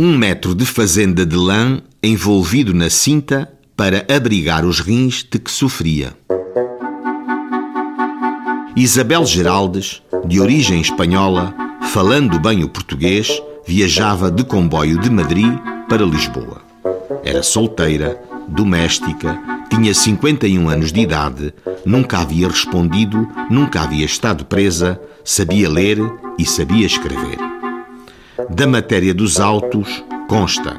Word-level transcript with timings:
Um 0.00 0.16
metro 0.16 0.54
de 0.54 0.64
fazenda 0.64 1.26
de 1.26 1.34
lã 1.34 1.82
envolvido 2.00 2.72
na 2.72 2.88
cinta 2.88 3.52
para 3.76 4.06
abrigar 4.08 4.64
os 4.64 4.78
rins 4.78 5.26
de 5.28 5.40
que 5.40 5.50
sofria. 5.50 6.16
Isabel 8.76 9.26
Geraldes, 9.26 10.00
de 10.24 10.40
origem 10.40 10.80
espanhola, 10.80 11.52
falando 11.90 12.38
bem 12.38 12.62
o 12.62 12.68
português, 12.68 13.42
viajava 13.66 14.30
de 14.30 14.44
comboio 14.44 15.00
de 15.00 15.10
Madrid 15.10 15.52
para 15.88 16.06
Lisboa. 16.06 16.62
Era 17.24 17.42
solteira, 17.42 18.22
doméstica, 18.46 19.36
tinha 19.68 19.92
51 19.92 20.68
anos 20.68 20.92
de 20.92 21.00
idade, 21.00 21.52
nunca 21.84 22.20
havia 22.20 22.46
respondido, 22.46 23.28
nunca 23.50 23.82
havia 23.82 24.06
estado 24.06 24.44
presa, 24.44 25.00
sabia 25.24 25.68
ler 25.68 25.98
e 26.38 26.46
sabia 26.46 26.86
escrever. 26.86 27.57
Da 28.46 28.68
matéria 28.68 29.12
dos 29.12 29.40
autos, 29.40 30.04
consta: 30.28 30.76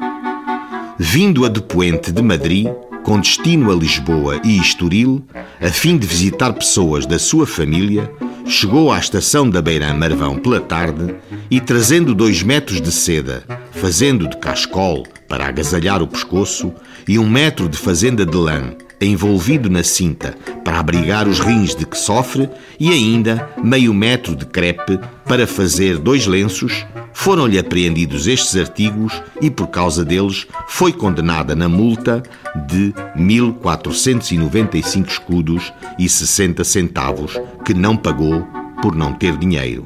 Vindo 0.98 1.44
a 1.44 1.48
depoente 1.48 2.10
de 2.10 2.22
Madrid, 2.22 2.68
com 3.02 3.20
destino 3.20 3.70
a 3.70 3.74
Lisboa 3.74 4.40
e 4.42 4.58
Estoril, 4.58 5.22
a 5.60 5.68
fim 5.68 5.98
de 5.98 6.06
visitar 6.06 6.54
pessoas 6.54 7.04
da 7.04 7.18
sua 7.18 7.46
família, 7.46 8.10
chegou 8.46 8.90
à 8.90 8.98
estação 8.98 9.48
da 9.48 9.60
Beirã 9.60 9.92
Marvão 9.92 10.38
pela 10.38 10.60
tarde 10.60 11.14
e, 11.50 11.60
trazendo 11.60 12.14
dois 12.14 12.42
metros 12.42 12.80
de 12.80 12.90
seda, 12.90 13.44
fazendo 13.72 14.26
de 14.26 14.38
cascol 14.38 15.06
para 15.28 15.46
agasalhar 15.46 16.02
o 16.02 16.08
pescoço, 16.08 16.72
e 17.06 17.18
um 17.18 17.28
metro 17.28 17.68
de 17.68 17.76
fazenda 17.76 18.24
de 18.24 18.36
lã, 18.36 18.72
envolvido 19.00 19.68
na 19.68 19.82
cinta 19.82 20.34
para 20.64 20.78
abrigar 20.78 21.28
os 21.28 21.40
rins 21.40 21.74
de 21.74 21.84
que 21.84 21.96
sofre, 21.96 22.48
e 22.78 22.90
ainda 22.90 23.50
meio 23.62 23.92
metro 23.92 24.34
de 24.34 24.46
crepe 24.46 24.98
para 25.26 25.46
fazer 25.46 25.98
dois 25.98 26.26
lenços, 26.26 26.86
foram-lhe 27.20 27.58
apreendidos 27.58 28.26
estes 28.26 28.56
artigos 28.56 29.22
e, 29.42 29.50
por 29.50 29.66
causa 29.66 30.02
deles, 30.02 30.46
foi 30.66 30.90
condenada 30.90 31.54
na 31.54 31.68
multa 31.68 32.22
de 32.66 32.94
1.495 33.14 35.06
escudos 35.06 35.70
e 35.98 36.08
60 36.08 36.64
centavos, 36.64 37.38
que 37.62 37.74
não 37.74 37.94
pagou 37.94 38.48
por 38.80 38.96
não 38.96 39.12
ter 39.12 39.36
dinheiro. 39.36 39.84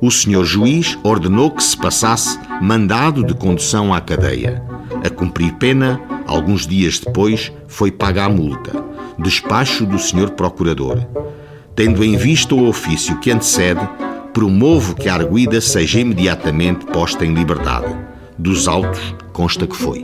O 0.00 0.08
senhor 0.08 0.44
juiz 0.44 0.96
ordenou 1.02 1.50
que 1.50 1.64
se 1.64 1.76
passasse 1.76 2.38
mandado 2.60 3.24
de 3.24 3.34
condução 3.34 3.92
à 3.92 4.00
cadeia. 4.00 4.62
A 5.04 5.10
cumprir 5.10 5.54
pena, 5.54 6.00
alguns 6.28 6.64
dias 6.64 7.00
depois, 7.00 7.50
foi 7.66 7.90
paga 7.90 8.26
a 8.26 8.28
multa. 8.28 8.72
Despacho 9.18 9.84
do 9.84 9.98
senhor 9.98 10.30
procurador. 10.30 11.04
Tendo 11.74 12.04
em 12.04 12.16
vista 12.16 12.54
o 12.54 12.68
ofício 12.68 13.18
que 13.18 13.32
antecede, 13.32 13.80
promovo 14.32 14.94
que 14.94 15.08
a 15.08 15.14
arguida 15.14 15.60
seja 15.60 16.00
imediatamente 16.00 16.86
posta 16.86 17.24
em 17.24 17.34
liberdade. 17.34 17.94
Dos 18.38 18.66
autos 18.66 19.14
consta 19.32 19.66
que 19.66 19.76
foi. 19.76 20.02